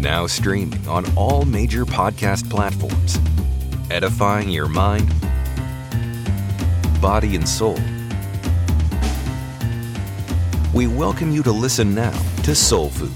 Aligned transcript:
Now 0.00 0.26
streaming 0.26 0.88
on 0.88 1.04
all 1.14 1.44
major 1.44 1.84
podcast 1.84 2.48
platforms, 2.48 3.18
edifying 3.90 4.48
your 4.48 4.66
mind, 4.66 5.12
body, 7.02 7.36
and 7.36 7.46
soul. 7.46 7.78
We 10.72 10.86
welcome 10.86 11.30
you 11.32 11.42
to 11.42 11.52
listen 11.52 11.94
now 11.94 12.18
to 12.44 12.54
Soul 12.54 12.88
Food 12.88 13.12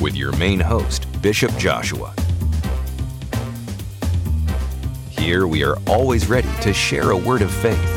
with 0.00 0.16
your 0.16 0.36
main 0.36 0.58
host, 0.58 1.06
Bishop 1.22 1.56
Joshua. 1.56 2.12
Here 5.10 5.46
we 5.46 5.62
are 5.62 5.76
always 5.86 6.28
ready 6.28 6.50
to 6.62 6.74
share 6.74 7.12
a 7.12 7.16
word 7.16 7.42
of 7.42 7.50
faith, 7.52 7.96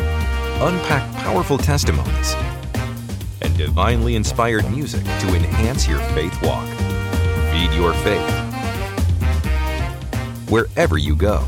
unpack 0.62 1.12
powerful 1.16 1.58
testimonies, 1.58 2.36
and 3.42 3.58
divinely 3.58 4.16
inspired 4.16 4.70
music 4.70 5.04
to 5.04 5.36
enhance 5.36 5.88
your 5.88 6.00
faith 6.12 6.40
walk. 6.44 6.97
Feed 7.58 7.74
your 7.74 7.92
faith 7.92 8.30
wherever 10.48 11.00
you 11.00 11.16
go. 11.16 11.44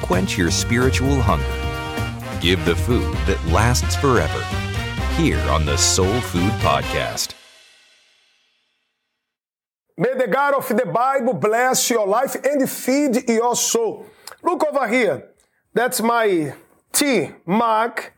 Quench 0.00 0.38
your 0.38 0.50
spiritual 0.50 1.20
hunger. 1.20 1.44
Give 2.40 2.64
the 2.64 2.74
food 2.74 3.14
that 3.26 3.38
lasts 3.48 3.94
forever. 3.94 4.42
Here 5.16 5.38
on 5.50 5.66
the 5.66 5.76
Soul 5.76 6.18
Food 6.22 6.52
Podcast. 6.62 7.34
May 9.98 10.14
the 10.14 10.28
God 10.28 10.54
of 10.54 10.66
the 10.66 10.86
Bible 10.86 11.34
bless 11.34 11.90
your 11.90 12.06
life 12.06 12.36
and 12.42 12.70
feed 12.70 13.28
your 13.28 13.54
soul. 13.54 14.06
Look 14.46 14.64
over 14.64 14.86
here. 14.86 15.28
That's 15.74 16.00
my 16.00 16.54
T 16.92 17.30
mark, 17.44 18.14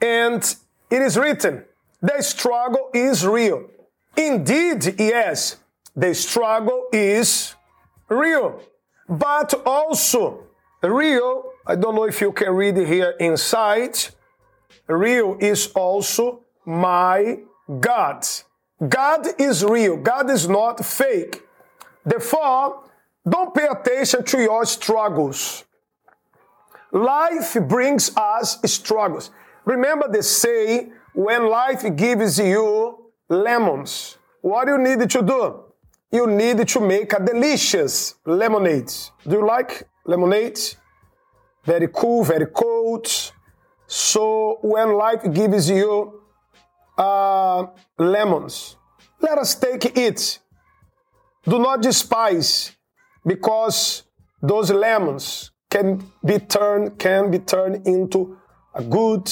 and 0.00 0.42
it 0.90 1.02
is 1.02 1.18
written, 1.18 1.64
the 2.00 2.22
struggle 2.22 2.88
is 2.94 3.26
real. 3.26 3.68
Indeed, 4.16 4.98
yes, 4.98 5.58
the 5.94 6.14
struggle 6.14 6.86
is 6.92 7.54
real, 8.08 8.62
but 9.06 9.52
also 9.66 10.44
real. 10.82 11.44
I 11.66 11.76
don't 11.76 11.94
know 11.94 12.04
if 12.04 12.22
you 12.22 12.32
can 12.32 12.54
read 12.54 12.78
here 12.78 13.14
inside. 13.20 13.98
Real 14.86 15.36
is 15.38 15.70
also 15.74 16.40
my 16.64 17.40
God. 17.80 18.26
God 18.88 19.26
is 19.38 19.62
real. 19.62 19.98
God 19.98 20.30
is 20.30 20.48
not 20.48 20.82
fake. 20.84 21.42
Therefore, 22.02 22.84
don't 23.28 23.54
pay 23.54 23.66
attention 23.66 24.24
to 24.24 24.38
your 24.40 24.64
struggles. 24.64 25.65
Life 26.96 27.58
brings 27.68 28.10
us 28.16 28.58
struggles. 28.64 29.30
Remember 29.66 30.08
the 30.10 30.22
say, 30.22 30.88
when 31.12 31.50
life 31.50 31.84
gives 31.94 32.38
you 32.38 33.12
lemons, 33.28 34.16
what 34.40 34.64
do 34.64 34.72
you 34.72 34.78
need 34.78 35.10
to 35.10 35.22
do? 35.22 35.64
You 36.10 36.26
need 36.26 36.66
to 36.66 36.80
make 36.80 37.12
a 37.12 37.22
delicious 37.22 38.14
lemonade. 38.24 38.90
Do 39.28 39.36
you 39.36 39.46
like 39.46 39.86
lemonade? 40.06 40.58
Very 41.64 41.88
cool, 41.92 42.24
very 42.24 42.46
cold. 42.46 43.06
So 43.86 44.58
when 44.62 44.94
life 44.94 45.22
gives 45.34 45.68
you 45.68 46.22
uh, 46.96 47.66
lemons, 47.98 48.76
let 49.20 49.36
us 49.36 49.54
take 49.54 49.84
it. 49.98 50.38
Do 51.44 51.58
not 51.58 51.82
despise, 51.82 52.72
because 53.26 54.04
those 54.40 54.70
lemons 54.70 55.50
can 55.76 56.02
be 56.24 56.38
turned 56.38 56.98
can 56.98 57.30
be 57.30 57.38
turned 57.38 57.86
into 57.86 58.38
a 58.74 58.82
good, 58.82 59.30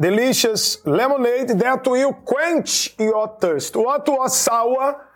delicious 0.00 0.84
lemonade 0.86 1.48
that 1.48 1.86
will 1.86 2.12
quench 2.12 2.94
your 2.98 3.36
thirst. 3.40 3.76
What 3.76 4.08
was 4.08 4.36
sour 4.36 5.06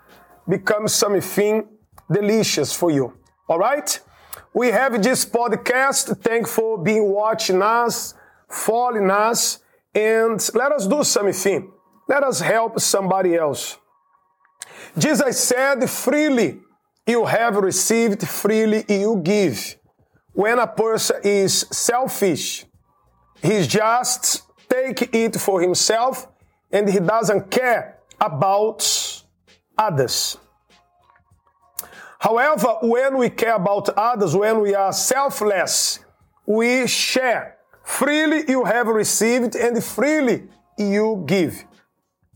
becomes 0.47 0.94
something 0.94 1.66
delicious 2.10 2.75
for 2.75 2.91
you. 2.91 3.16
All 3.49 3.59
right? 3.59 4.00
We 4.53 4.69
have 4.69 5.03
this 5.03 5.25
podcast. 5.25 6.19
Thank 6.19 6.49
for 6.49 6.83
being 6.83 7.10
watching 7.10 7.62
us, 7.62 8.15
following 8.50 9.10
us, 9.10 9.59
and 9.94 10.39
let 10.54 10.72
us 10.72 10.87
do 10.87 11.03
something. 11.03 11.72
Let 12.09 12.22
us 12.25 12.41
help 12.41 12.78
somebody 12.78 13.37
else. 13.37 13.78
Jesus 14.99 15.41
said, 15.41 15.89
freely 15.89 16.60
you 17.07 17.25
have 17.25 17.57
received, 17.57 18.27
freely 18.27 18.85
you 18.89 19.21
give. 19.23 19.77
When 20.33 20.59
a 20.59 20.67
person 20.67 21.17
is 21.25 21.67
selfish, 21.71 22.65
he 23.43 23.67
just 23.67 24.43
take 24.69 25.15
it 25.15 25.37
for 25.37 25.61
himself 25.61 26.29
and 26.71 26.89
he 26.89 27.01
doesn't 27.01 27.51
care 27.51 27.99
about 28.21 29.23
others. 29.77 30.39
However, 32.19 32.77
when 32.83 33.19
we 33.19 33.31
care 33.31 33.57
about 33.57 33.89
others, 33.91 34.37
when 34.37 34.61
we 34.61 34.75
are 34.75 34.93
selfless, 34.93 35.99
we 36.47 36.87
share. 36.87 37.59
Freely 37.84 38.45
you 38.47 38.65
have 38.65 38.87
received 38.87 39.57
and 39.57 39.83
freely 39.83 40.45
you 40.79 41.25
give. 41.27 41.65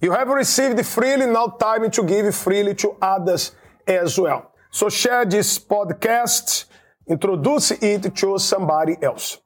You 0.01 0.11
have 0.11 0.29
received 0.29 0.85
freely, 0.85 1.27
now 1.27 1.47
time 1.47 1.89
to 1.91 2.03
give 2.03 2.35
freely 2.35 2.75
to 2.75 2.97
others 3.01 3.53
as 3.87 4.19
well. 4.19 4.53
So 4.77 4.91
share 4.91 5.25
this 5.25 5.59
podcast, 5.59 6.67
introduce 7.07 7.71
it 7.71 8.15
to 8.15 8.39
somebody 8.39 8.99
else. 9.01 9.39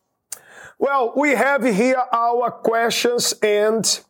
Well, 0.77 1.13
we 1.15 1.37
have 1.37 1.63
here 1.63 2.03
our 2.13 2.51
questions 2.51 3.33
and 3.41 4.01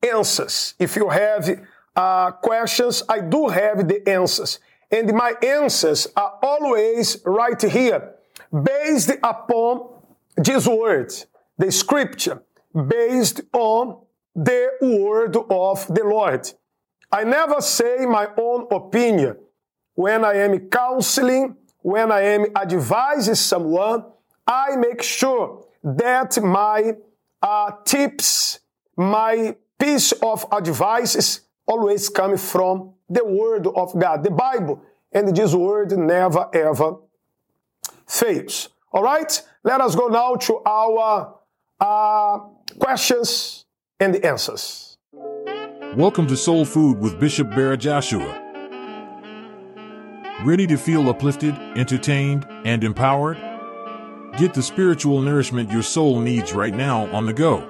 answers. 0.00 0.74
If 0.78 0.94
you 0.94 1.08
have 1.08 1.66
uh, 1.96 2.30
questions, 2.30 3.02
I 3.08 3.22
do 3.22 3.48
have 3.48 3.88
the 3.88 4.08
answers. 4.08 4.60
And 4.88 5.12
my 5.12 5.34
answers 5.42 6.06
are 6.14 6.38
always 6.40 7.20
right 7.24 7.60
here, 7.60 8.14
based 8.52 9.14
upon 9.20 9.88
this 10.36 10.68
word, 10.68 11.12
the 11.58 11.72
scripture, 11.72 12.40
based 12.72 13.40
on 13.52 14.00
the 14.36 14.70
word 14.80 15.36
of 15.36 15.88
the 15.92 16.04
Lord. 16.04 16.48
I 17.10 17.24
never 17.24 17.60
say 17.60 18.06
my 18.06 18.28
own 18.38 18.68
opinion. 18.70 19.38
When 19.94 20.24
I 20.24 20.34
am 20.36 20.58
counseling, 20.70 21.56
when 21.82 22.10
I 22.10 22.22
am 22.22 22.46
advising 22.56 23.34
someone, 23.34 24.04
I 24.46 24.76
make 24.76 25.02
sure 25.02 25.66
that 25.84 26.42
my 26.42 26.94
uh, 27.42 27.72
tips, 27.84 28.60
my 28.96 29.54
piece 29.78 30.12
of 30.12 30.46
advice 30.50 31.14
is 31.14 31.40
always 31.66 32.08
coming 32.08 32.38
from 32.38 32.94
the 33.10 33.24
Word 33.24 33.66
of 33.66 33.98
God, 33.98 34.24
the 34.24 34.30
Bible. 34.30 34.82
And 35.12 35.36
this 35.36 35.54
Word 35.54 35.92
never 35.92 36.48
ever 36.54 36.96
fails. 38.06 38.70
All 38.92 39.02
right? 39.02 39.42
Let 39.62 39.82
us 39.82 39.94
go 39.94 40.08
now 40.08 40.36
to 40.36 40.62
our 40.64 41.38
uh, 41.78 42.38
questions 42.78 43.66
and 44.00 44.16
answers. 44.24 44.96
Welcome 45.96 46.26
to 46.28 46.36
Soul 46.36 46.64
Food 46.64 46.98
with 46.98 47.20
Bishop 47.20 47.48
Bira 47.50 47.78
Joshua. 47.78 48.41
Ready 50.44 50.66
to 50.66 50.76
feel 50.76 51.08
uplifted, 51.08 51.56
entertained, 51.76 52.48
and 52.64 52.82
empowered? 52.82 53.36
Get 54.38 54.54
the 54.54 54.62
spiritual 54.62 55.22
nourishment 55.22 55.70
your 55.70 55.84
soul 55.84 56.18
needs 56.18 56.52
right 56.52 56.74
now 56.74 57.06
on 57.14 57.26
the 57.26 57.32
go. 57.32 57.68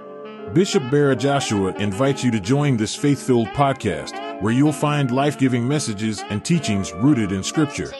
Bishop 0.54 0.82
Bira 0.84 1.18
Joshua 1.18 1.74
invites 1.74 2.24
you 2.24 2.30
to 2.30 2.40
join 2.40 2.78
this 2.78 2.94
faith 2.94 3.20
filled 3.20 3.48
podcast 3.48 4.40
where 4.40 4.54
you'll 4.54 4.72
find 4.72 5.10
life 5.10 5.38
giving 5.38 5.68
messages 5.68 6.24
and 6.30 6.42
teachings 6.42 6.94
rooted 6.94 7.30
in 7.30 7.42
Scripture. 7.42 7.92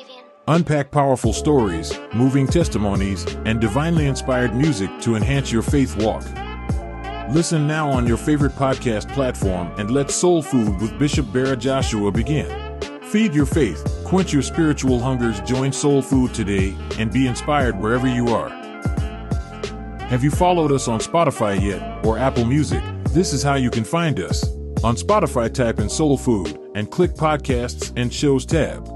Unpack 0.49 0.91
powerful 0.91 1.35
stories, 1.35 1.93
moving 2.15 2.47
testimonies, 2.47 3.27
and 3.45 3.61
divinely 3.61 4.07
inspired 4.07 4.55
music 4.55 4.89
to 5.03 5.17
enhance 5.17 5.53
your 5.53 5.63
faith 5.63 5.95
walk. 6.03 6.25
Listen 7.31 7.67
now 7.67 7.91
on 7.91 8.07
your 8.07 8.17
favorite 8.17 8.53
podcast 8.53 9.13
platform 9.13 9.71
and 9.77 9.91
let 9.91 10.11
Soul 10.11 10.41
Food 10.41 10.81
with 10.81 10.99
Bishop 10.99 11.27
Bira 11.27 11.59
Joshua 11.59 12.11
begin. 12.11 12.81
Feed 13.03 13.35
your 13.35 13.45
faith, 13.45 14.02
quench 14.13 14.31
your 14.31 14.43
spiritual 14.43 15.01
hungers, 15.01 15.41
join 15.41 15.73
Soul 15.73 16.03
Food 16.03 16.35
today, 16.35 16.77
and 16.99 17.11
be 17.11 17.27
inspired 17.27 17.81
wherever 17.81 18.07
you 18.07 18.29
are. 18.29 18.51
Have 20.01 20.23
you 20.23 20.31
followed 20.31 20.71
us 20.71 20.87
on 20.87 21.01
Spotify 21.01 21.59
yet 21.59 22.05
or 22.05 22.19
Apple 22.19 22.45
Music? 22.45 22.83
This 23.05 23.33
is 23.33 23.43
how 23.43 23.55
you 23.55 23.71
can 23.71 23.85
find 23.85 24.21
us. 24.21 24.47
On 24.85 24.97
Spotify, 24.97 25.51
type 25.51 25.79
in 25.79 25.89
Soul 25.89 26.19
Food 26.19 26.61
and 26.75 26.91
click 26.91 27.13
Podcasts 27.13 27.91
and 27.97 28.13
Shows 28.13 28.45
tab. 28.45 28.87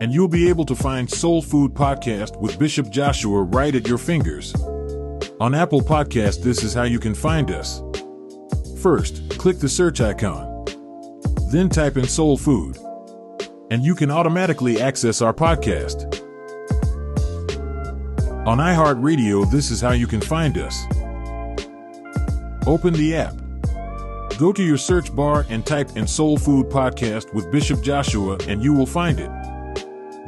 And 0.00 0.14
you'll 0.14 0.28
be 0.28 0.48
able 0.48 0.66
to 0.66 0.76
find 0.76 1.10
Soul 1.10 1.42
Food 1.42 1.74
Podcast 1.74 2.40
with 2.40 2.56
Bishop 2.56 2.90
Joshua 2.90 3.42
right 3.42 3.74
at 3.74 3.88
your 3.88 3.98
fingers. 3.98 4.54
On 5.40 5.52
Apple 5.52 5.80
Podcast, 5.80 6.44
this 6.44 6.62
is 6.62 6.72
how 6.72 6.84
you 6.84 7.00
can 7.00 7.16
find 7.16 7.50
us. 7.50 7.82
First, 8.80 9.28
click 9.30 9.58
the 9.58 9.68
search 9.68 10.00
icon. 10.00 10.64
Then 11.50 11.68
type 11.68 11.96
in 11.96 12.06
Soul 12.06 12.38
Food. 12.38 12.78
And 13.70 13.84
you 13.84 13.94
can 13.94 14.10
automatically 14.10 14.80
access 14.80 15.22
our 15.22 15.32
podcast. 15.32 16.20
On 18.46 18.58
iHeartRadio, 18.58 19.48
this 19.50 19.70
is 19.70 19.80
how 19.80 19.92
you 19.92 20.08
can 20.08 20.20
find 20.20 20.58
us. 20.58 20.84
Open 22.66 22.92
the 22.92 23.14
app. 23.14 23.34
Go 24.38 24.52
to 24.52 24.62
your 24.62 24.78
search 24.78 25.14
bar 25.14 25.46
and 25.50 25.64
type 25.64 25.96
in 25.96 26.06
Soul 26.06 26.36
Food 26.36 26.66
Podcast 26.66 27.32
with 27.32 27.50
Bishop 27.52 27.82
Joshua, 27.82 28.38
and 28.48 28.62
you 28.62 28.72
will 28.72 28.86
find 28.86 29.20
it. 29.20 29.30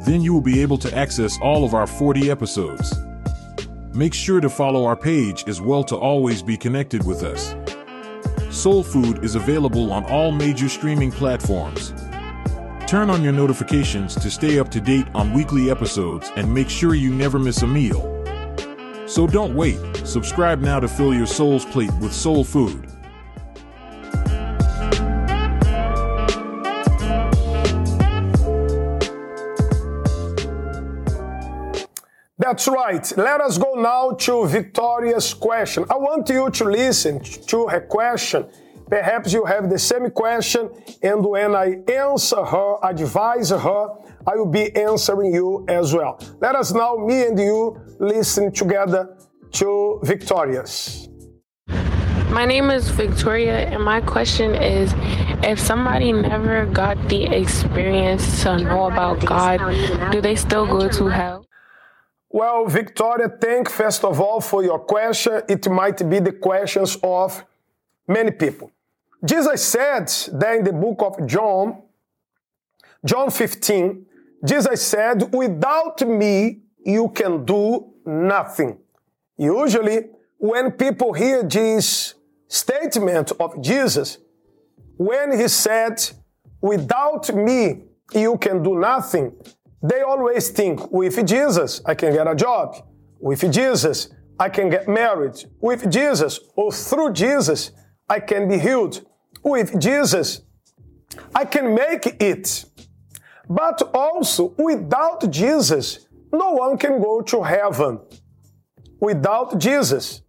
Then 0.05 0.21
you 0.21 0.33
will 0.33 0.41
be 0.41 0.61
able 0.61 0.77
to 0.77 0.95
access 0.95 1.37
all 1.41 1.65
of 1.65 1.73
our 1.73 1.87
40 1.87 2.29
episodes. 2.29 2.93
Make 3.93 4.13
sure 4.13 4.39
to 4.39 4.49
follow 4.49 4.85
our 4.85 4.95
page 4.95 5.43
as 5.47 5.59
well 5.59 5.83
to 5.85 5.95
always 5.97 6.41
be 6.41 6.55
connected 6.55 7.05
with 7.05 7.23
us. 7.23 7.55
Soul 8.55 8.83
Food 8.83 9.23
is 9.23 9.35
available 9.35 9.91
on 9.91 10.05
all 10.05 10.31
major 10.31 10.69
streaming 10.69 11.11
platforms. 11.11 11.93
Turn 12.93 13.09
on 13.09 13.23
your 13.23 13.33
notifications 13.33 14.13
to 14.13 14.29
stay 14.29 14.59
up 14.59 14.69
to 14.69 14.79
date 14.79 15.07
on 15.15 15.33
weekly 15.33 15.71
episodes 15.71 16.31
and 16.35 16.53
make 16.53 16.69
sure 16.69 16.93
you 16.93 17.11
never 17.11 17.39
miss 17.39 17.63
a 17.63 17.67
meal. 17.67 18.23
So 19.07 19.25
don't 19.25 19.55
wait. 19.55 19.79
Subscribe 20.05 20.61
now 20.61 20.79
to 20.79 20.87
fill 20.87 21.11
your 21.11 21.25
soul's 21.25 21.65
plate 21.65 21.89
with 21.99 22.13
soul 22.13 22.43
food. 22.43 22.87
That's 32.37 32.67
right. 32.67 33.11
Let 33.17 33.41
us 33.41 33.57
go 33.57 33.73
now 33.73 34.11
to 34.11 34.45
Victoria's 34.45 35.33
question. 35.33 35.85
I 35.89 35.95
want 35.95 36.29
you 36.29 36.47
to 36.47 36.63
listen 36.65 37.21
to 37.23 37.67
her 37.69 37.81
question. 37.81 38.45
Perhaps 38.93 39.33
you 39.33 39.43
have 39.45 39.71
the 39.71 39.79
same 39.79 40.11
question, 40.11 40.69
and 41.01 41.25
when 41.25 41.55
I 41.55 41.81
answer 41.91 42.45
her, 42.45 42.77
advise 42.83 43.49
her, 43.49 43.87
I 44.27 44.35
will 44.35 44.51
be 44.61 44.65
answering 44.75 45.33
you 45.33 45.65
as 45.67 45.95
well. 45.95 46.19
Let 46.39 46.55
us 46.55 46.71
now, 46.73 46.97
me 46.97 47.25
and 47.25 47.39
you, 47.39 47.75
listen 47.97 48.51
together 48.51 49.17
to 49.53 49.99
Victoria's. 50.03 51.09
My 52.29 52.45
name 52.45 52.69
is 52.69 52.87
Victoria, 52.89 53.67
and 53.67 53.83
my 53.83 53.99
question 53.99 54.53
is 54.53 54.93
if 55.41 55.57
somebody 55.59 56.11
never 56.11 56.67
got 56.67 56.95
the 57.09 57.23
experience 57.23 58.43
to 58.43 58.59
know 58.59 58.91
about 58.91 59.25
God, 59.25 59.57
do 60.11 60.21
they 60.21 60.35
still 60.35 60.67
go 60.67 60.87
to 60.87 61.07
hell? 61.07 61.47
Well, 62.29 62.67
Victoria, 62.67 63.29
thank 63.41 63.71
first 63.71 64.03
of 64.03 64.21
all 64.21 64.39
for 64.39 64.63
your 64.63 64.77
question. 64.77 65.41
It 65.49 65.67
might 65.67 66.07
be 66.07 66.19
the 66.19 66.33
questions 66.33 66.95
of 67.01 67.43
many 68.07 68.29
people. 68.29 68.69
Jesus 69.25 69.63
said 69.63 70.07
that 70.39 70.55
in 70.57 70.63
the 70.63 70.73
book 70.73 71.01
of 71.01 71.25
John, 71.27 71.81
John 73.05 73.31
15, 73.31 74.05
Jesus 74.45 74.81
said, 74.81 75.33
Without 75.33 76.01
me, 76.07 76.61
you 76.85 77.09
can 77.09 77.45
do 77.45 77.93
nothing. 78.05 78.77
Usually, 79.37 80.07
when 80.37 80.71
people 80.71 81.13
hear 81.13 81.43
this 81.43 82.15
statement 82.47 83.31
of 83.39 83.61
Jesus, 83.61 84.17
when 84.97 85.39
he 85.39 85.47
said, 85.47 86.01
Without 86.61 87.33
me, 87.33 87.83
you 88.13 88.37
can 88.37 88.61
do 88.61 88.77
nothing, 88.77 89.33
they 89.81 90.01
always 90.01 90.49
think 90.49 90.91
with 90.91 91.25
Jesus, 91.25 91.81
I 91.85 91.95
can 91.95 92.13
get 92.13 92.27
a 92.27 92.35
job. 92.35 92.75
With 93.19 93.51
Jesus, 93.51 94.09
I 94.39 94.49
can 94.49 94.69
get 94.69 94.87
married. 94.87 95.43
With 95.61 95.89
Jesus 95.89 96.39
or 96.55 96.71
through 96.71 97.13
Jesus, 97.13 97.71
I 98.09 98.19
can 98.19 98.47
be 98.47 98.59
healed. 98.59 99.05
With 99.43 99.79
Jesus, 99.79 100.41
I 101.35 101.45
can 101.45 101.75
make 101.75 102.05
it. 102.21 102.65
But 103.49 103.81
also, 103.93 104.53
without 104.57 105.29
Jesus, 105.29 106.07
no 106.31 106.51
one 106.51 106.77
can 106.77 107.01
go 107.01 107.21
to 107.21 107.43
heaven. 107.43 107.99
Without 108.99 109.59
Jesus, 109.59 110.21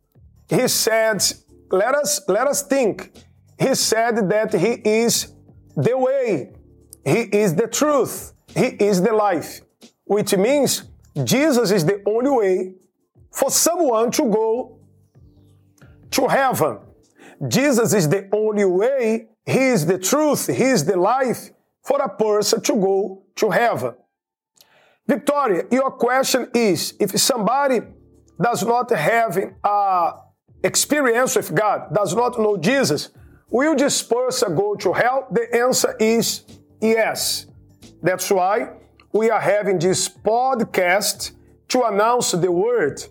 he 0.48 0.66
said, 0.68 1.22
let 1.70 1.94
us, 1.94 2.20
let 2.28 2.46
us 2.46 2.62
think. 2.62 3.12
He 3.58 3.74
said 3.74 4.28
that 4.30 4.52
he 4.52 4.72
is 4.84 5.32
the 5.76 5.96
way. 5.96 6.52
He 7.04 7.20
is 7.20 7.54
the 7.54 7.68
truth. 7.68 8.32
He 8.48 8.66
is 8.66 9.00
the 9.00 9.12
life, 9.12 9.60
which 10.04 10.36
means 10.36 10.84
Jesus 11.22 11.70
is 11.70 11.84
the 11.84 12.02
only 12.06 12.30
way 12.30 12.74
for 13.30 13.50
someone 13.50 14.10
to 14.12 14.22
go 14.22 14.78
to 16.10 16.28
heaven. 16.28 16.78
Jesus 17.48 17.92
is 17.92 18.08
the 18.08 18.28
only 18.32 18.64
way, 18.64 19.28
He 19.46 19.58
is 19.58 19.86
the 19.86 19.98
truth, 19.98 20.46
He 20.46 20.64
is 20.64 20.84
the 20.84 20.96
life 20.96 21.50
for 21.82 22.00
a 22.00 22.08
person 22.08 22.60
to 22.62 22.72
go 22.74 23.22
to 23.36 23.50
heaven. 23.50 23.94
Victoria, 25.06 25.64
your 25.70 25.90
question 25.90 26.48
is 26.54 26.94
if 26.98 27.18
somebody 27.20 27.80
does 28.40 28.64
not 28.64 28.90
have 28.90 29.36
a 29.62 30.12
experience 30.62 31.36
with 31.36 31.54
God, 31.54 31.94
does 31.94 32.14
not 32.16 32.38
know 32.38 32.56
Jesus, 32.56 33.10
will 33.50 33.76
this 33.76 34.02
person 34.02 34.56
go 34.56 34.74
to 34.76 34.92
hell? 34.92 35.26
The 35.30 35.54
answer 35.54 35.94
is 36.00 36.42
yes. 36.80 37.46
That's 38.02 38.30
why 38.30 38.70
we 39.12 39.30
are 39.30 39.40
having 39.40 39.78
this 39.78 40.08
podcast 40.08 41.32
to 41.68 41.82
announce 41.84 42.32
the 42.32 42.50
word. 42.50 43.02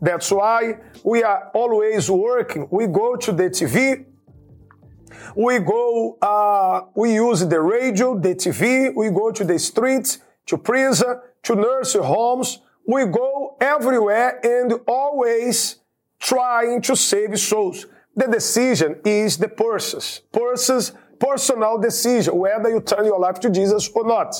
That's 0.00 0.30
why 0.30 0.78
we 1.04 1.22
are 1.22 1.50
always 1.54 2.10
working. 2.10 2.68
We 2.70 2.86
go 2.86 3.16
to 3.16 3.32
the 3.32 3.50
TV, 3.50 4.04
we 5.36 5.58
go, 5.58 6.18
uh, 6.20 6.82
we 6.94 7.14
use 7.14 7.46
the 7.46 7.60
radio, 7.60 8.18
the 8.18 8.34
TV, 8.34 8.94
we 8.94 9.10
go 9.10 9.30
to 9.30 9.44
the 9.44 9.58
streets, 9.58 10.18
to 10.46 10.58
prison, 10.58 11.20
to 11.44 11.54
nursing 11.54 12.02
homes. 12.02 12.58
We 12.86 13.06
go 13.06 13.56
everywhere 13.60 14.40
and 14.44 14.80
always 14.86 15.76
trying 16.18 16.82
to 16.82 16.96
save 16.96 17.38
souls. 17.38 17.86
The 18.16 18.26
decision 18.26 19.00
is 19.04 19.38
the 19.38 19.48
person's. 19.48 20.22
Person's 20.32 20.92
personal 21.18 21.78
decision 21.78 22.36
whether 22.36 22.70
you 22.70 22.80
turn 22.80 23.04
your 23.04 23.20
life 23.20 23.38
to 23.40 23.50
Jesus 23.50 23.88
or 23.94 24.06
not. 24.06 24.34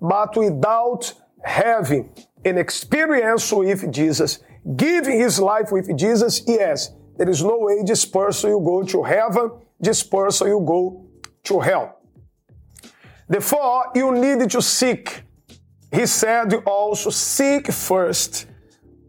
But 0.00 0.36
without 0.36 1.12
having 1.44 2.10
an 2.44 2.58
experience 2.58 3.52
with 3.52 3.92
Jesus, 3.92 4.40
giving 4.76 5.18
his 5.18 5.38
life 5.38 5.72
with 5.72 5.96
Jesus, 5.96 6.42
yes, 6.46 6.90
there 7.16 7.28
is 7.28 7.42
no 7.42 7.58
way 7.58 7.82
this 7.84 8.04
person 8.04 8.50
will 8.50 8.60
go 8.60 8.82
to 8.82 9.02
heaven, 9.02 9.50
this 9.80 10.02
person 10.02 10.50
will 10.50 10.64
go 10.64 11.06
to 11.44 11.60
hell. 11.60 11.98
Therefore, 13.28 13.86
you 13.94 14.12
need 14.12 14.48
to 14.50 14.62
seek. 14.62 15.24
He 15.92 16.06
said 16.06 16.54
also, 16.66 17.10
seek 17.10 17.70
first 17.72 18.46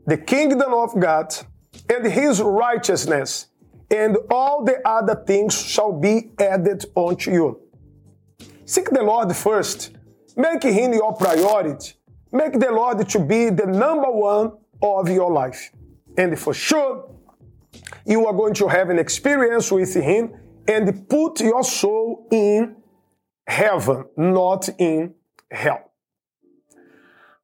the 0.05 0.17
kingdom 0.17 0.73
of 0.73 0.99
God 0.99 1.33
and 1.89 2.05
his 2.05 2.41
righteousness 2.41 3.47
and 3.89 4.17
all 4.31 4.63
the 4.63 4.85
other 4.87 5.15
things 5.15 5.59
shall 5.61 5.93
be 5.93 6.31
added 6.39 6.85
unto 6.95 7.31
you. 7.31 7.59
Seek 8.65 8.89
the 8.89 9.03
Lord 9.03 9.35
first. 9.35 9.91
Make 10.35 10.63
Him 10.63 10.93
your 10.93 11.13
priority. 11.13 11.93
Make 12.31 12.59
the 12.59 12.71
Lord 12.71 13.07
to 13.07 13.19
be 13.19 13.49
the 13.49 13.67
number 13.67 14.09
one 14.09 14.53
of 14.81 15.09
your 15.09 15.31
life. 15.31 15.71
And 16.17 16.37
for 16.37 16.53
sure, 16.53 17.09
you 18.05 18.25
are 18.27 18.33
going 18.33 18.53
to 18.55 18.67
have 18.67 18.89
an 18.89 18.99
experience 18.99 19.71
with 19.71 19.93
Him 19.93 20.33
and 20.67 21.07
put 21.09 21.39
your 21.41 21.63
soul 21.63 22.27
in 22.31 22.75
heaven, 23.47 24.05
not 24.17 24.69
in 24.77 25.15
hell. 25.51 25.91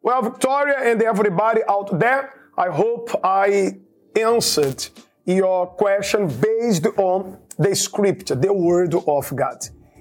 Well, 0.01 0.21
Victoria 0.21 0.77
and 0.79 1.01
everybody 1.01 1.61
out 1.67 1.99
there, 1.99 2.33
I 2.57 2.69
hope 2.69 3.09
I 3.23 3.79
answered 4.15 4.87
your 5.25 5.67
question 5.67 6.27
based 6.27 6.87
on 6.97 7.37
the 7.57 7.75
scripture, 7.75 8.35
the 8.35 8.53
word 8.53 8.95
of 8.95 9.35
God. 9.35 9.57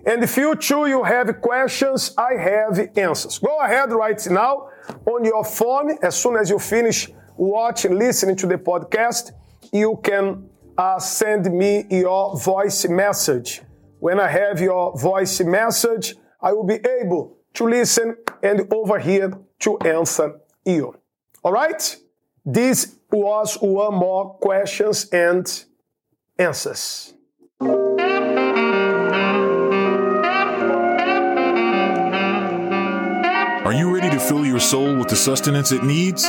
And 0.06 0.22
if 0.22 0.36
you 0.36 0.54
too 0.54 0.86
you 0.86 1.02
have 1.02 1.40
questions, 1.40 2.14
I 2.16 2.34
have 2.34 2.78
answers. 2.96 3.38
Go 3.38 3.58
ahead 3.60 3.92
right 3.92 4.24
now 4.30 4.68
on 5.04 5.24
your 5.24 5.44
phone. 5.44 5.98
As 6.02 6.16
soon 6.16 6.36
as 6.36 6.48
you 6.48 6.58
finish 6.58 7.10
watching, 7.38 7.96
listening 7.96 8.36
to 8.36 8.46
the 8.46 8.58
podcast, 8.58 9.32
you 9.72 9.98
can 10.02 10.50
uh, 10.76 10.98
send 10.98 11.50
me 11.52 11.86
your 11.90 12.38
voice 12.38 12.86
message. 12.88 13.62
When 14.00 14.20
I 14.20 14.28
have 14.28 14.60
your 14.60 14.96
voice 14.98 15.40
message, 15.40 16.16
I 16.42 16.52
will 16.52 16.66
be 16.66 16.78
able 17.00 17.38
to 17.54 17.64
listen 17.64 18.16
and 18.42 18.72
over 18.72 18.98
here 18.98 19.32
to 19.60 19.78
answer 19.78 20.40
you. 20.64 20.94
All 21.42 21.52
right? 21.52 21.96
This 22.44 22.96
was 23.10 23.56
one 23.60 23.94
more 23.94 24.34
questions 24.34 25.08
and 25.10 25.64
answers. 26.38 27.14
Are 33.64 33.74
you 33.74 33.94
ready 33.94 34.08
to 34.10 34.18
fill 34.18 34.46
your 34.46 34.60
soul 34.60 34.96
with 34.96 35.08
the 35.08 35.16
sustenance 35.16 35.72
it 35.72 35.82
needs? 35.82 36.26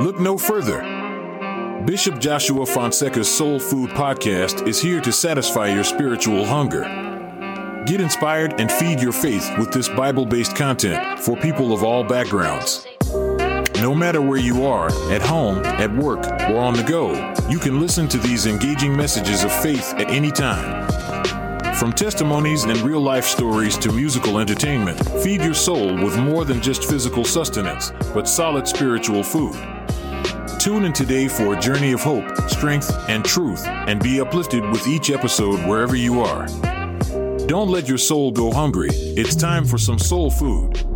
Look 0.00 0.20
no 0.20 0.38
further. 0.38 1.82
Bishop 1.84 2.20
Joshua 2.20 2.64
Fonseca's 2.64 3.28
Soul 3.28 3.58
Food 3.58 3.90
Podcast 3.90 4.68
is 4.68 4.80
here 4.80 5.00
to 5.00 5.10
satisfy 5.10 5.74
your 5.74 5.82
spiritual 5.82 6.44
hunger. 6.44 6.82
Get 7.84 8.00
inspired 8.00 8.60
and 8.60 8.70
feed 8.70 9.00
your 9.00 9.10
faith 9.10 9.50
with 9.58 9.72
this 9.72 9.88
Bible 9.88 10.24
based 10.24 10.54
content 10.54 11.18
for 11.18 11.36
people 11.38 11.72
of 11.72 11.82
all 11.82 12.04
backgrounds. 12.04 12.86
No 13.80 13.92
matter 13.92 14.22
where 14.22 14.38
you 14.38 14.64
are, 14.66 14.86
at 15.10 15.20
home, 15.20 15.64
at 15.64 15.92
work, 15.92 16.24
or 16.48 16.58
on 16.58 16.74
the 16.74 16.84
go, 16.84 17.34
you 17.48 17.58
can 17.58 17.80
listen 17.80 18.06
to 18.06 18.18
these 18.18 18.46
engaging 18.46 18.96
messages 18.96 19.42
of 19.42 19.52
faith 19.52 19.94
at 19.94 20.08
any 20.10 20.30
time. 20.30 20.88
From 21.74 21.92
testimonies 21.92 22.62
and 22.62 22.76
real 22.82 23.00
life 23.00 23.24
stories 23.24 23.76
to 23.78 23.90
musical 23.90 24.38
entertainment, 24.38 25.00
feed 25.24 25.42
your 25.42 25.54
soul 25.54 25.92
with 25.92 26.16
more 26.18 26.44
than 26.44 26.62
just 26.62 26.84
physical 26.84 27.24
sustenance, 27.24 27.90
but 28.14 28.28
solid 28.28 28.68
spiritual 28.68 29.24
food. 29.24 29.56
Tune 30.58 30.84
in 30.84 30.92
today 30.92 31.28
for 31.28 31.54
a 31.54 31.60
journey 31.60 31.92
of 31.92 32.00
hope, 32.00 32.36
strength, 32.50 32.90
and 33.08 33.24
truth, 33.24 33.64
and 33.64 34.02
be 34.02 34.20
uplifted 34.20 34.68
with 34.70 34.86
each 34.88 35.08
episode 35.08 35.60
wherever 35.68 35.94
you 35.94 36.20
are. 36.20 36.46
Don't 37.46 37.70
let 37.70 37.88
your 37.88 37.96
soul 37.96 38.32
go 38.32 38.50
hungry. 38.50 38.88
It's 38.90 39.36
time 39.36 39.64
for 39.64 39.78
some 39.78 40.00
soul 40.00 40.32
food. 40.32 40.87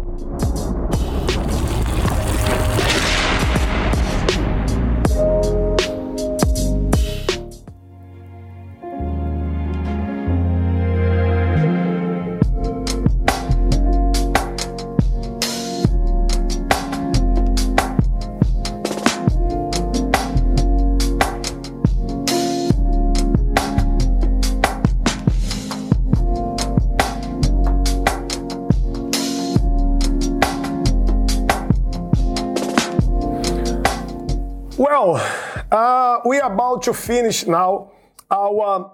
We 36.43 36.55
about 36.55 36.83
to 36.83 36.93
finish 36.93 37.47
now 37.47 37.93
our 38.31 38.93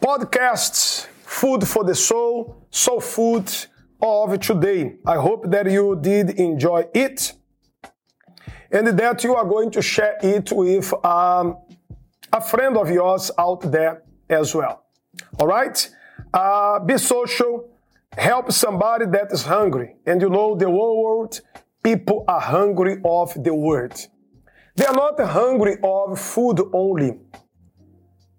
podcasts, 0.00 1.06
Food 1.24 1.66
for 1.66 1.84
the 1.84 1.94
Soul, 1.94 2.66
Soul 2.70 3.00
Food 3.00 3.50
of 4.00 4.40
today. 4.40 4.96
I 5.06 5.16
hope 5.16 5.50
that 5.50 5.70
you 5.70 5.98
did 6.00 6.30
enjoy 6.30 6.86
it 6.92 7.34
and 8.70 8.88
that 8.98 9.24
you 9.24 9.34
are 9.34 9.44
going 9.44 9.70
to 9.70 9.82
share 9.82 10.16
it 10.22 10.50
with 10.52 10.92
um, 11.04 11.58
a 12.32 12.40
friend 12.40 12.76
of 12.76 12.90
yours 12.90 13.30
out 13.38 13.60
there 13.70 14.02
as 14.28 14.54
well. 14.54 14.84
All 15.38 15.46
right? 15.46 15.88
Uh, 16.34 16.80
be 16.80 16.98
social, 16.98 17.68
help 18.16 18.50
somebody 18.50 19.06
that 19.06 19.30
is 19.30 19.44
hungry. 19.44 19.96
And 20.06 20.20
you 20.20 20.28
know, 20.28 20.56
the 20.56 20.68
world 20.68 21.40
people 21.82 22.24
are 22.26 22.40
hungry 22.40 23.00
of 23.04 23.32
the 23.42 23.54
word. 23.54 23.94
They 24.74 24.86
are 24.86 24.94
not 24.94 25.20
hungry 25.20 25.76
of 25.82 26.18
food 26.18 26.60
only. 26.72 27.18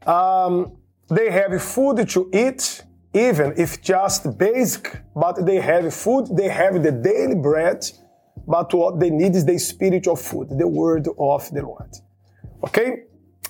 Um, 0.05 0.77
they 1.09 1.29
have 1.31 1.61
food 1.61 2.09
to 2.09 2.29
eat, 2.33 2.83
even 3.13 3.53
if 3.57 3.81
just 3.81 4.37
basic, 4.37 5.01
but 5.15 5.45
they 5.45 5.59
have 5.59 5.93
food, 5.93 6.27
they 6.35 6.49
have 6.49 6.81
the 6.81 6.91
daily 6.91 7.35
bread, 7.35 7.85
but 8.47 8.73
what 8.73 8.99
they 8.99 9.09
need 9.09 9.35
is 9.35 9.45
the 9.45 9.57
spiritual 9.59 10.15
food, 10.15 10.49
the 10.49 10.67
word 10.67 11.07
of 11.19 11.49
the 11.51 11.61
Lord. 11.61 11.91
Okay? 12.63 13.03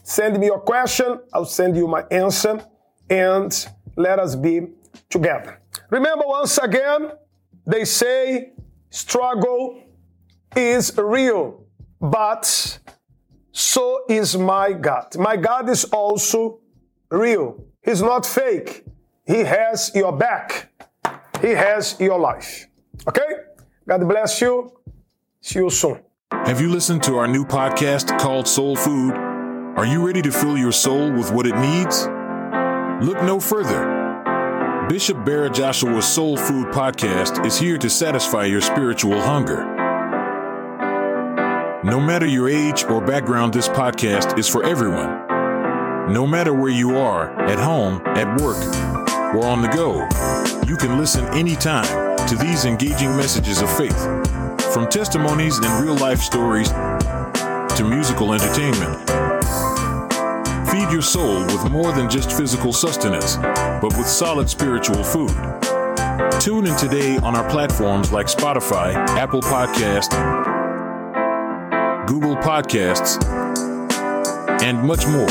Send 0.04 0.38
me 0.40 0.48
your 0.48 0.60
question, 0.60 1.20
I'll 1.34 1.46
send 1.46 1.78
you 1.78 1.88
my 1.88 2.04
answer, 2.12 2.62
and 3.10 3.68
let 3.96 4.20
us 4.20 4.36
be 4.36 4.68
together. 5.10 5.62
Remember 5.90 6.26
once 6.26 6.58
again, 6.58 7.12
they 7.66 7.86
say 7.86 8.52
struggle 8.90 9.82
is 10.56 10.96
real, 10.98 11.63
but 12.04 12.80
so 13.54 14.04
is 14.10 14.38
my 14.38 14.74
God. 14.74 15.16
My 15.18 15.38
God 15.38 15.70
is 15.70 15.86
also 15.86 16.60
real. 17.10 17.64
He's 17.82 18.02
not 18.02 18.26
fake. 18.26 18.84
He 19.26 19.40
has 19.40 19.92
your 19.96 20.12
back. 20.12 20.70
He 21.42 21.52
has 21.52 21.96
your 22.00 22.20
life. 22.20 22.68
Okay? 23.08 23.30
God 23.88 24.08
bless 24.08 24.42
you. 24.42 24.72
See 25.40 25.60
you 25.60 25.70
soon. 25.70 26.02
Have 26.32 26.60
you 26.60 26.70
listened 26.70 27.04
to 27.04 27.16
our 27.16 27.28
new 27.28 27.46
podcast 27.46 28.20
called 28.20 28.48
Soul 28.48 28.76
Food? 28.76 29.14
Are 29.14 29.86
you 29.86 30.06
ready 30.06 30.22
to 30.22 30.32
fill 30.32 30.58
your 30.58 30.72
soul 30.74 31.12
with 31.12 31.32
what 31.32 31.48
it 31.48 31.56
needs? 31.56 32.08
Look 33.08 33.24
no 33.24 33.40
further. 33.40 34.86
Bishop 34.90 35.18
Bira 35.20 35.54
Joshua's 35.54 36.06
Soul 36.06 36.36
Food 36.36 36.68
podcast 36.68 37.46
is 37.46 37.58
here 37.58 37.78
to 37.78 37.90
satisfy 37.90 38.46
your 38.46 38.62
spiritual 38.62 39.22
hunger. 39.22 39.73
No 41.84 42.00
matter 42.00 42.26
your 42.26 42.48
age 42.48 42.86
or 42.86 43.06
background, 43.06 43.54
this 43.54 43.68
podcast 43.68 44.40
is 44.40 44.48
for 44.48 44.64
everyone. 44.64 45.28
No 46.14 46.26
matter 46.26 46.54
where 46.54 46.72
you 46.72 46.96
are, 46.96 47.38
at 47.42 47.60
home, 47.60 48.02
at 48.06 48.40
work, 48.42 48.56
or 49.36 49.46
on 49.46 49.62
the 49.62 49.68
go, 49.68 50.08
you 50.66 50.78
can 50.78 50.98
listen 50.98 51.26
anytime 51.34 52.18
to 52.30 52.38
these 52.38 52.64
engaging 52.64 53.10
messages 53.18 53.62
of 53.62 53.70
faith. 53.76 54.02
From 54.74 54.88
testimonies 54.88 55.58
and 55.58 55.84
real 55.84 55.96
life 55.96 56.22
stories 56.22 56.70
to 56.70 57.86
musical 57.86 58.34
entertainment. 58.34 59.10
Feed 60.70 60.90
your 60.90 61.02
soul 61.02 61.44
with 61.48 61.70
more 61.70 61.92
than 61.92 62.10
just 62.10 62.32
physical 62.32 62.72
sustenance, 62.72 63.36
but 63.36 63.94
with 63.98 64.08
solid 64.08 64.50
spiritual 64.50 65.04
food. 65.04 65.36
Tune 66.40 66.66
in 66.66 66.78
today 66.78 67.18
on 67.18 67.36
our 67.36 67.50
platforms 67.50 68.14
like 68.14 68.28
Spotify, 68.28 68.94
Apple 69.18 69.42
Podcast, 69.42 70.53
Google 72.06 72.36
Podcasts, 72.36 73.24
and 74.62 74.86
much 74.86 75.08
more. 75.08 75.30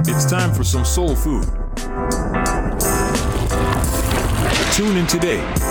It's 0.00 0.30
time 0.30 0.54
for 0.54 0.64
some 0.64 0.84
soul 0.84 1.16
food. 1.16 1.44
Tune 4.72 4.96
in 4.96 5.06
today 5.06 5.67